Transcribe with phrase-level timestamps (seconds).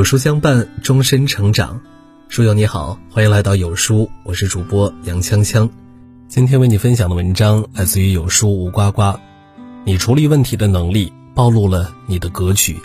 [0.00, 1.78] 有书相伴，终身成长。
[2.30, 5.68] 书友你好，欢迎来到有书，我是主播杨锵锵。
[6.26, 9.20] 今天为你分享的文章来自于有书吴呱呱。
[9.84, 12.78] 你处理问题的能力暴露了你的格局。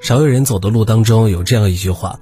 [0.00, 2.18] 少有人走的路当中有这样一句话：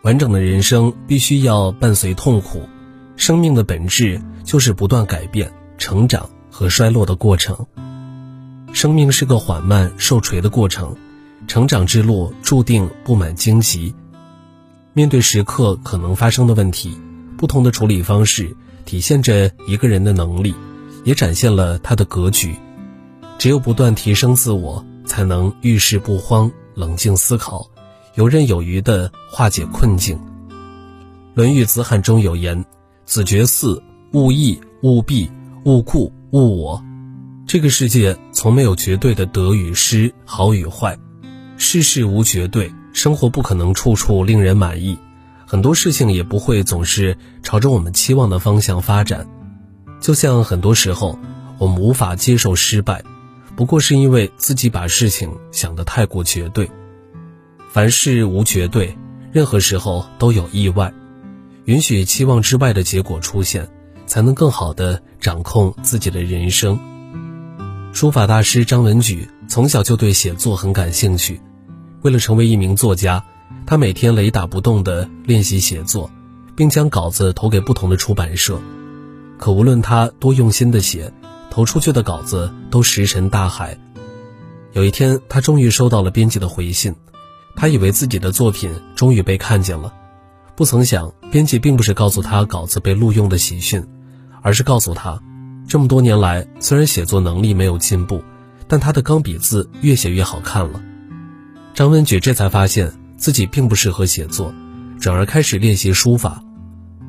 [0.00, 2.66] 完整的人生必须要伴随痛苦。
[3.16, 7.66] 生命的本质就是不断改变、成长和衰落的过程。
[8.72, 10.96] 生命是个缓慢受锤的过程。
[11.46, 13.94] 成长之路注定布满荆棘，
[14.92, 16.96] 面对时刻可能发生的问题，
[17.36, 18.54] 不同的处理方式
[18.84, 20.54] 体现着一个人的能力，
[21.04, 22.54] 也展现了他的格局。
[23.38, 27.68] 只有不断提升自我，才能遇事不慌，冷静思考，
[28.14, 30.16] 游刃有余地化解困境。
[31.34, 32.64] 《论语·子罕》中有言
[33.06, 33.82] ：“子绝四，
[34.12, 35.30] 勿义，勿弊，
[35.64, 36.84] 勿故，勿我。”
[37.46, 40.98] 这个世界从没有绝对的得与失，好与坏。
[41.62, 44.98] 世事无绝对，生活不可能处处令人满意，
[45.46, 49.28] 很多事情也不会总是朝着我们期望的方向发展。
[50.00, 51.18] 就像很多时候，
[51.58, 53.04] 我们无法接受失败，
[53.56, 56.68] 不过是因为自己把事情想得太过绝对。
[57.68, 58.96] 凡事无绝对，
[59.30, 60.94] 任何时候都有意外，
[61.66, 63.68] 允许期望之外的结果出现，
[64.06, 66.80] 才能更好的掌控自己的人生。
[67.92, 71.38] 书法大师张文举从小就对写作很感兴趣。
[72.02, 73.22] 为了成为一名作家，
[73.66, 76.10] 他每天雷打不动地练习写作，
[76.56, 78.58] 并将稿子投给不同的出版社。
[79.38, 81.12] 可无论他多用心地写，
[81.50, 83.78] 投出去的稿子都石沉大海。
[84.72, 86.94] 有一天，他终于收到了编辑的回信，
[87.54, 89.92] 他以为自己的作品终于被看见了，
[90.56, 93.86] 不曾想，编辑并不是告诉他稿子被录用的喜讯，
[94.42, 95.20] 而是告诉他，
[95.68, 98.22] 这么多年来，虽然写作能力没有进步，
[98.68, 100.80] 但他的钢笔字越写越好看了。
[101.74, 104.52] 张文举这才发现自己并不适合写作，
[105.00, 106.42] 转而开始练习书法。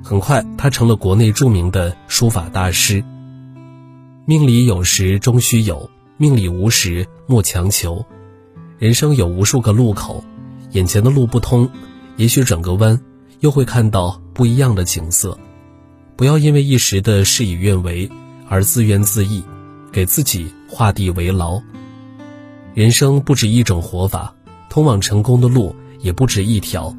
[0.04, 3.04] 很快，他成了国内著名的书法大师。
[4.26, 8.06] 命里有时终须有，命里无时莫强求。
[8.78, 10.24] 人生有无数个路口，
[10.72, 11.70] 眼前的路不通，
[12.16, 13.00] 也许转个弯，
[13.42, 15.38] 又会看到不一样的景色。
[16.16, 18.10] 不要因为一时的事与愿违
[18.48, 19.44] 而自怨自艾，
[19.92, 21.62] 给自己画地为牢。
[22.74, 24.34] 人生不止一种活法。
[24.72, 26.96] 通往成功的路也不止一条，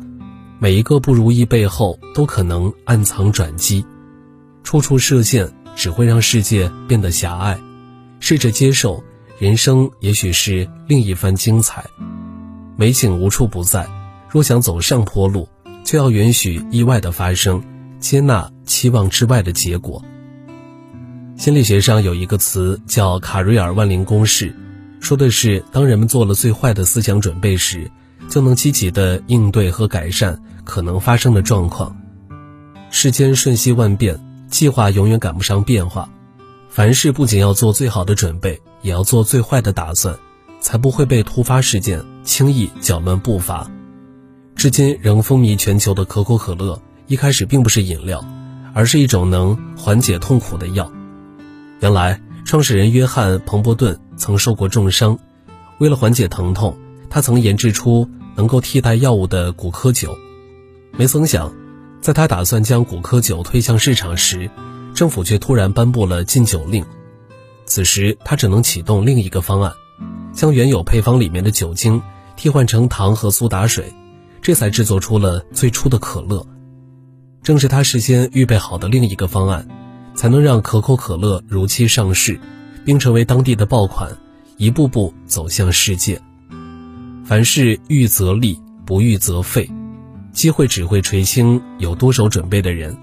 [0.58, 3.82] 每一个不如意背后都可能暗藏转机，
[4.62, 7.58] 处处设限只会让世界变得狭隘。
[8.20, 9.02] 试着接受，
[9.38, 11.82] 人生也许是另一番精彩。
[12.76, 13.88] 美景无处不在，
[14.28, 15.48] 若想走上坡路，
[15.82, 17.64] 就要允许意外的发生，
[17.98, 20.04] 接纳期望之外的结果。
[21.38, 24.54] 心理学上有一个词叫卡瑞尔万灵公式。
[25.02, 27.90] 说的是，当人们做了最坏的思想准备时，
[28.28, 32.00] 就能积极的应对和改善可能发生的状况。
[32.88, 36.08] 世间瞬息万变，计划永远赶不上变化。
[36.70, 40.16] 凡事不仅要做最好的准备，也要做最坏的打算，
[40.60, 43.68] 才不会被突发事件轻易搅乱步伐。
[44.54, 48.24] 至今仍风靡全球的可口可乐，一开始并不是饮料，
[48.72, 50.92] 而是一种能缓解痛苦的药。
[51.80, 53.98] 原来，创始人约翰·彭伯顿。
[54.22, 55.18] 曾受过重伤，
[55.78, 56.78] 为了缓解疼痛，
[57.10, 60.16] 他曾研制出能够替代药物的骨科酒。
[60.92, 61.52] 没曾想，
[62.00, 64.48] 在他打算将骨科酒推向市场时，
[64.94, 66.84] 政府却突然颁布了禁酒令。
[67.66, 69.72] 此时，他只能启动另一个方案，
[70.32, 72.00] 将原有配方里面的酒精
[72.36, 73.92] 替换成糖和苏打水，
[74.40, 76.46] 这才制作出了最初的可乐。
[77.42, 79.66] 正是他事先预备好的另一个方案，
[80.14, 82.38] 才能让可口可乐如期上市。
[82.84, 84.10] 并成为当地的爆款，
[84.56, 86.20] 一步步走向世界。
[87.24, 89.70] 凡事预则立，不预则废。
[90.32, 92.96] 机会只会垂青有多手准备的人。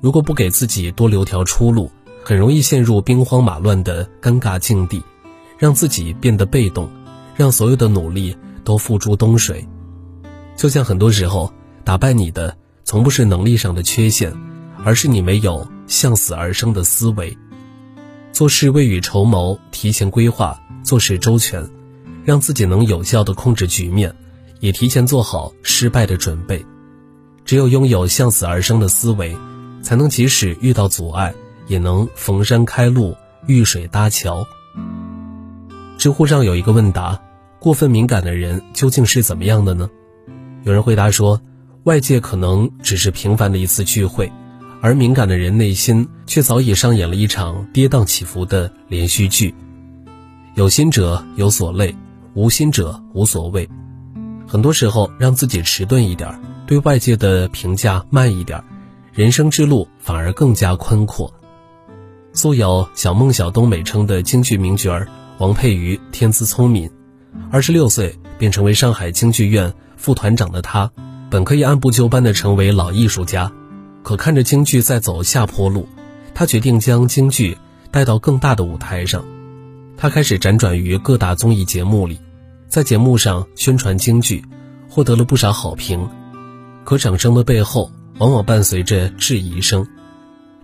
[0.00, 1.90] 如果不给自己多留条出路，
[2.22, 5.02] 很容易陷入兵荒马乱的尴尬境地，
[5.58, 6.88] 让自己变得被动，
[7.36, 9.66] 让所有的努力都付诸东水。
[10.56, 11.52] 就像很多时候，
[11.84, 14.32] 打败你的从不是能力上的缺陷，
[14.84, 17.36] 而是你没有向死而生的思维。
[18.38, 21.68] 做事未雨绸缪，提前规划，做事周全，
[22.24, 24.14] 让自己能有效的控制局面，
[24.60, 26.64] 也提前做好失败的准备。
[27.44, 29.36] 只有拥有向死而生的思维，
[29.82, 31.34] 才能即使遇到阻碍，
[31.66, 33.16] 也能逢山开路，
[33.48, 34.46] 遇水搭桥。
[35.98, 37.20] 知乎上有一个问答：
[37.58, 39.90] 过分敏感的人究竟是怎么样的呢？
[40.62, 41.42] 有人回答说，
[41.82, 44.30] 外界可能只是平凡的一次聚会。
[44.80, 49.54] 而敏感的人内心却早已上演了一场跌宕起伏的连续剧。
[50.54, 51.94] 有心者有所累，
[52.34, 53.68] 无心者无所谓。
[54.46, 58.62] 很多时候让自己迟钝一点，对外界的评价慢一点，
[59.12, 61.32] 人生之路反而更加宽阔。
[62.32, 65.08] 素有“小孟小冬”美称的京剧名角儿
[65.38, 66.90] 王佩瑜，天资聪明，
[67.50, 70.90] 二十六岁便成为上海京剧院副团长的他，
[71.30, 73.52] 本可以按部就班地成为老艺术家，
[74.08, 75.86] 可看着京剧在走下坡路，
[76.34, 77.58] 他决定将京剧
[77.90, 79.22] 带到更大的舞台上。
[79.98, 82.18] 他开始辗转于各大综艺节目里。
[82.68, 84.42] 在节目上宣传京剧，
[84.88, 86.08] 获得了不少好评，
[86.84, 89.86] 可掌声的背后往往伴随着质疑声。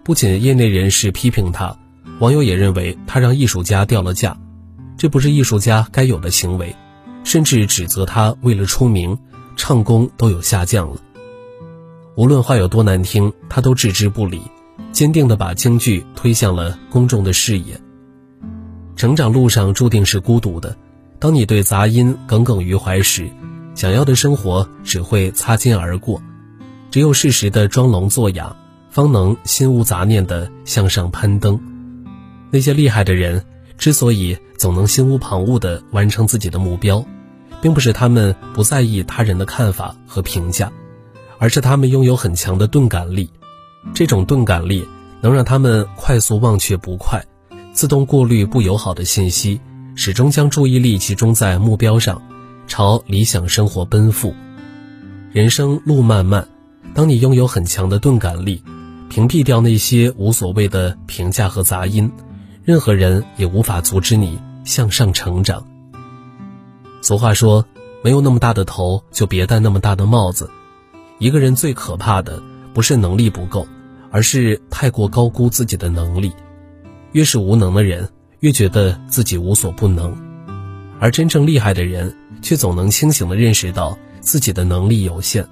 [0.02, 1.76] 不仅业内人士批评他，
[2.20, 4.34] 网友也认为他让艺术家掉了价，
[4.96, 6.74] 这不是艺术家该有的行为，
[7.24, 9.18] 甚至指责他为了出名，
[9.54, 10.96] 唱功都有下降了。
[12.16, 14.40] 无论话有多难听，他都置之不理，
[14.92, 17.80] 坚定地把京剧推向了公众的视野。
[18.94, 20.76] 成长路上注定是孤独的。
[21.18, 23.28] 当你对杂音耿耿于怀时，
[23.74, 26.22] 想要的生活只会擦肩而过。
[26.92, 28.54] 只有适时的装聋作哑，
[28.90, 31.58] 方能心无杂念地向上攀登。
[32.52, 33.44] 那些厉害的人
[33.76, 37.04] 之所以总能心无旁骛地完成自己的目标，
[37.60, 40.70] 并不是他们不在意他人的看法和评价，
[41.38, 43.30] 而是他们拥有很强的钝感力。
[43.92, 44.86] 这种钝感力
[45.20, 47.24] 能让他们快速忘却不快，
[47.72, 49.60] 自动过滤不友好的信息。
[49.96, 52.20] 始终将注意力集中在目标上，
[52.66, 54.34] 朝理想生活奔赴。
[55.30, 56.48] 人生路漫漫，
[56.94, 58.62] 当你拥有很强的钝感力，
[59.08, 62.10] 屏蔽掉那些无所谓的评价和杂音，
[62.64, 65.64] 任何人也无法阻止你向上成长。
[67.00, 67.64] 俗话说，
[68.02, 70.50] 没有那么大的头，就别戴那么大的帽子。
[71.18, 73.66] 一个人最可怕的，不是能力不够，
[74.10, 76.32] 而是太过高估自己的能力。
[77.12, 78.08] 越是无能的人。
[78.40, 80.14] 越觉得自己无所不能，
[81.00, 85.48] 而真正厉害的人却总能清醒地认识到自己的能力有限，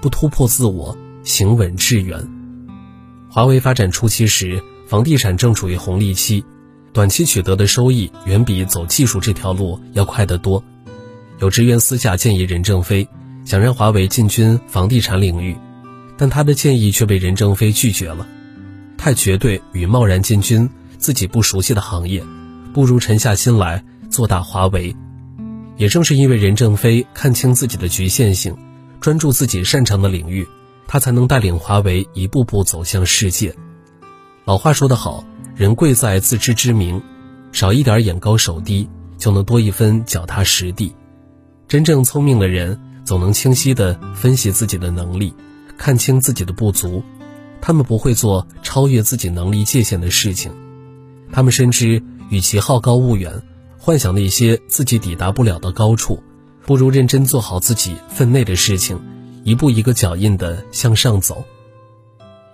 [0.00, 2.24] 不突破自我，行稳致远。
[3.28, 6.44] 华为发展初期时，房地产正处于红利期，
[6.92, 10.62] 短期取得的收益远比走技术这条路要快得多。
[11.40, 13.08] 有职员私下建议任正非，
[13.46, 15.56] 想让华为进军房地产领域，
[16.18, 18.26] 但他的建议却被任正非拒绝了，
[18.98, 22.24] 太绝对与贸然进军自己不熟悉的行业。
[22.74, 24.94] 不如沉下心来做大华为。
[25.76, 28.56] 也正是因为任正非看清自己的局限性，
[29.00, 30.46] 专注自己擅长的领域，
[30.88, 33.54] 他才能带领华为一步步走向世界。
[34.44, 37.00] 老话说得好，人贵在自知之明，
[37.52, 40.92] 少一点眼高手低，就能多一分脚踏实地。
[41.68, 45.32] 真正聪明的人，总能清晰地分析自己的能力，
[45.78, 47.02] 看清自己的不足。
[47.62, 50.52] 他们不会做超越自己能力界限的事情，
[51.32, 52.02] 他们深知。
[52.28, 53.40] 与其好高骛远，
[53.78, 56.20] 幻想那些自己抵达不了的高处，
[56.64, 58.98] 不如认真做好自己分内的事情，
[59.44, 61.44] 一步一个脚印地向上走。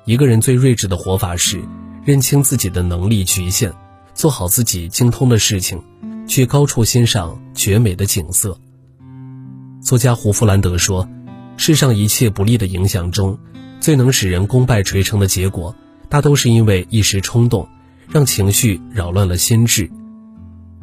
[0.04, 1.64] 一个人最睿智的活法是
[2.04, 3.72] 认清自己的能力局限，
[4.12, 5.82] 做好自己精通的事情，
[6.28, 8.60] 去高处欣赏绝美的景色。
[9.82, 11.08] 作家胡弗兰德说
[11.58, 13.36] ：“世上一切不利的影响中，
[13.80, 15.74] 最能使人功败垂成的结果，
[16.08, 17.68] 大都是因为一时冲动。”
[18.08, 19.90] 让情绪扰乱了心智，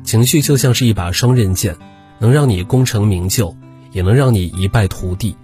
[0.04, 1.76] 情绪就像是一把双刃剑，
[2.18, 3.56] 能让你功成名就，
[3.92, 5.38] 也能让你一败涂地。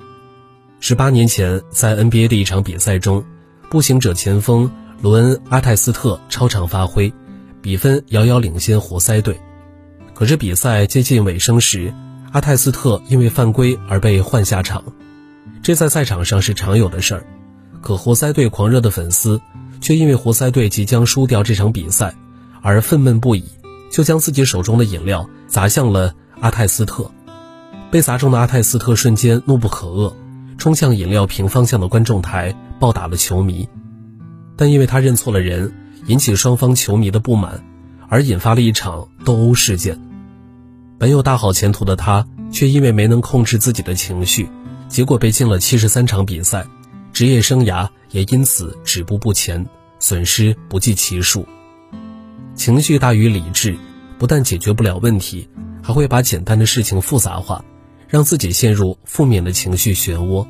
[0.79, 3.23] 十八年前，在 NBA 的一场比赛中，
[3.69, 7.13] 步行者前锋罗恩·阿泰斯特超常发挥，
[7.61, 9.39] 比分遥遥领先活塞队。
[10.15, 11.93] 可是比赛接近尾声时，
[12.35, 14.83] 阿泰斯特因为犯规而被换下场，
[15.63, 17.25] 这在赛场上是常有的事儿。
[17.79, 19.41] 可活塞队狂热的粉丝。
[19.79, 22.15] 却因为活塞队即将输掉这场比赛
[22.61, 23.43] 而愤懑不已，
[23.91, 27.09] 就将自己手中的饮料砸向了阿泰斯特。
[27.91, 30.13] 被砸中的阿泰斯特瞬间怒不可遏，
[30.57, 33.69] 冲向饮料瓶方向的观众台暴打了球迷。
[34.57, 35.71] 但因为他认错了人，
[36.07, 37.63] 引起双方球迷的不满，
[38.09, 40.01] 而引发了一场斗殴事件。
[40.97, 44.49] 本有大好前途的他，却因为没能控制自己的情绪，
[44.87, 46.65] 结果被禁了七十三场比赛。
[47.11, 49.65] 职业生涯也因此止步不前，
[49.99, 51.45] 损失不计其数。
[52.55, 53.77] 情绪大于理智，
[54.17, 55.49] 不但解决不了问题，
[55.83, 57.63] 还会把简单的事情复杂化，
[58.07, 60.47] 让自己陷入负面的情绪漩涡。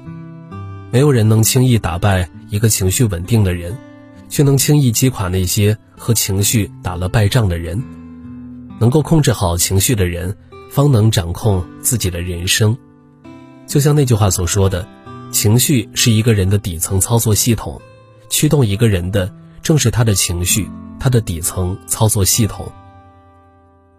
[0.92, 3.76] 没有人能轻易打败一个情绪稳定的人，
[4.30, 7.84] 却能轻易击垮那些和情绪打了败仗的人。
[8.80, 10.36] 能够控制好情绪的人，
[10.70, 12.78] 方能掌控自己的人生。
[13.68, 14.88] 就像那句话所说的。
[15.32, 17.82] 情绪是一个人的底层操作系统，
[18.30, 22.72] 驱动一个人的正是他的情绪，他的底层操作系统。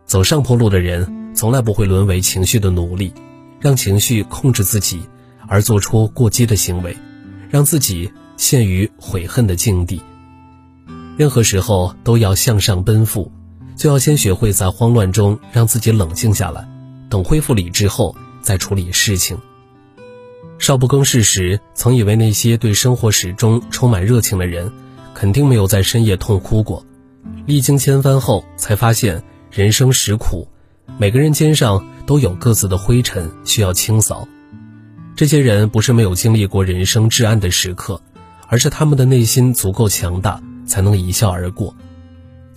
[0.06, 3.12] 走上坡路的人从来不会沦为情绪的奴隶，
[3.60, 5.02] 让情绪控制自己，
[5.46, 6.96] 而做出过激的行为，
[7.50, 10.00] 让自己陷于悔恨的境地。
[11.18, 13.30] 任何时候都要向上奔赴，
[13.76, 16.66] 就要先学会在慌乱中让自己冷静下来，
[17.10, 19.38] 等恢复理智后再处理事情。
[20.58, 24.72] 少不更事时，曾以为那些对生活始终充满热情的人，
[25.12, 26.84] 肯定没有在深夜痛哭过。
[27.44, 30.48] 历经千帆后，才发现人生实苦，
[30.96, 34.26] 每个人肩上都有各自的灰尘需要清扫。
[35.14, 38.00] 这些人不是没有经历过人生至暗的时刻，
[38.48, 41.74] 而是他们的内心足够强大，才能一笑而过。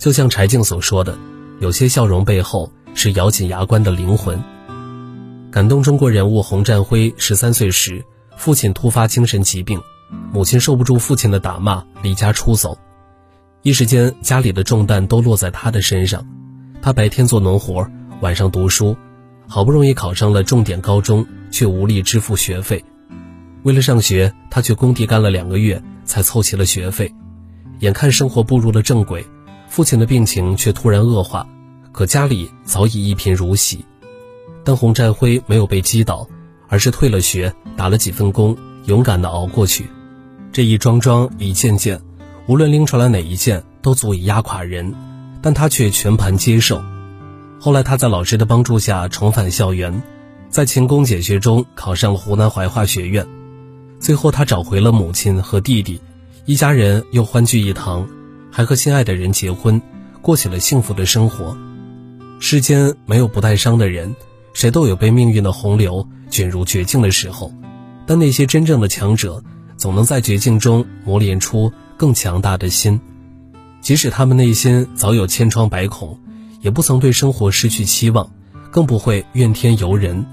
[0.00, 1.16] 就像柴静所说的
[1.60, 4.42] ：“有些笑容背后是咬紧牙关的灵魂。”
[5.52, 8.02] 感动中国人物洪战辉十三岁时，
[8.34, 9.78] 父亲突发精神疾病，
[10.32, 12.78] 母亲受不住父亲的打骂，离家出走。
[13.60, 16.26] 一时间，家里的重担都落在他的身上。
[16.80, 17.86] 他白天做农活，
[18.22, 18.96] 晚上读书，
[19.46, 22.82] 好不容易考上了重点高中，却无力支付学费。
[23.64, 27.14] 为了上学，他去工地干了两个月，才凑齐了学费。
[27.80, 29.26] 眼看生活步入了正轨，
[29.70, 31.46] 父亲的病情却突然恶化，
[31.92, 33.84] 可家里早已一贫如洗。
[34.64, 36.28] 但洪战辉没有被击倒，
[36.68, 39.88] 而是退了学，打了几份工，勇敢地熬过去。
[40.50, 42.00] 这一桩桩，一件件。
[42.48, 44.92] 无论拎出来哪一件，都足以压垮人，
[45.40, 46.82] 但他却全盘接受。
[47.60, 50.02] 后来他在老师的帮助下重返校园，
[50.48, 53.24] 在勤工俭学中考上了湖南怀化学院。
[54.00, 56.00] 最后他找回了母亲和弟弟，
[56.44, 58.08] 一家人又欢聚一堂，
[58.50, 59.80] 还和心爱的人结婚，
[60.20, 61.56] 过起了幸福的生活。
[62.38, 64.14] 世间没有不带伤的人，
[64.52, 67.52] 谁都有被命运的洪流卷入绝境的时候，
[68.06, 69.42] 但那些真正的强者，
[69.76, 71.72] 总能在绝境中磨练出。
[71.96, 72.98] 更强大的心，
[73.82, 76.18] 即使他们内心早有千疮百孔，
[76.62, 78.32] 也不曾对生活失去期望，
[78.70, 80.24] 更不会怨天尤人。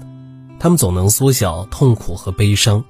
[0.58, 2.82] 他们总能缩小痛苦和悲伤，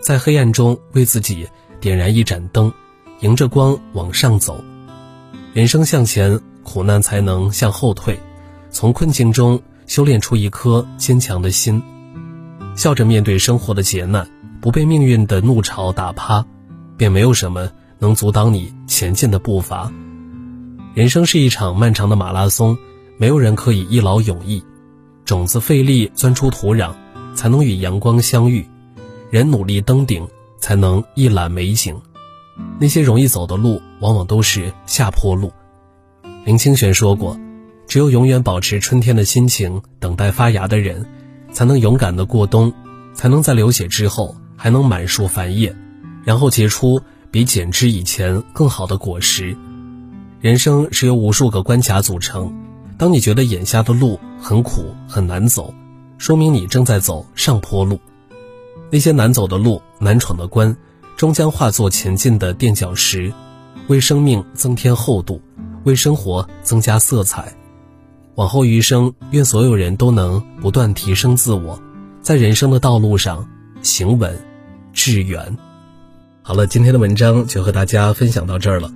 [0.00, 1.46] 在黑暗中为自己
[1.80, 2.72] 点燃一盏灯，
[3.20, 4.64] 迎着光往上走。
[5.54, 8.18] 人生向前，苦难才能向后退。
[8.72, 11.80] 从困境中修炼出一颗坚强的心，
[12.74, 14.28] 笑着面对生活的劫难，
[14.60, 16.44] 不被命运的怒潮打趴，
[16.96, 17.70] 便没有什么。
[18.00, 19.90] 能阻挡你前进的步伐。
[20.92, 22.76] 人生是一场漫长的马拉松，
[23.16, 24.62] 没有人可以一劳永逸。
[25.24, 26.92] 种子费力钻出土壤，
[27.34, 28.62] 才能与阳光相遇；
[29.30, 30.26] 人努力登顶，
[30.58, 31.96] 才能一览美景。
[32.78, 35.52] 那些容易走的路，往往都是下坡路。
[36.44, 37.38] 林清玄说过
[37.88, 41.06] ：“只有永远保持春天的心情，等待发芽的人，
[41.52, 42.72] 才能勇敢的过冬，
[43.14, 45.74] 才能在流血之后还能满树繁叶，
[46.24, 47.00] 然后结出。”
[47.34, 49.56] 比剪枝以前更好的果实。
[50.40, 52.54] 人生是由无数个关卡组成。
[52.96, 55.74] 当你觉得眼下的路很苦很难走，
[56.16, 57.98] 说明你正在走上坡路。
[58.88, 60.76] 那些难走的路、难闯的关，
[61.16, 63.32] 终将化作前进的垫脚石，
[63.86, 65.40] 为生命增添厚度，
[65.84, 67.54] 为生活增加色彩。
[68.34, 71.80] 往后余生，愿所有人都能不断提升自我，
[72.20, 73.48] 在人生的道路上
[73.80, 74.36] 行稳
[74.92, 75.56] 致远。
[76.42, 78.90] 好了，今天的文章就和大家分享到这儿了。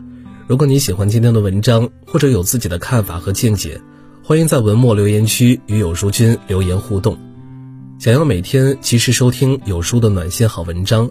[0.48, 3.80] 如果你喜欢今天的文章，或者有自己的看法和见解，
[4.24, 7.16] 欢迎在文末留言区与有书君留言互动。
[7.98, 11.10] 想要每天及时收听有书的暖心好文章，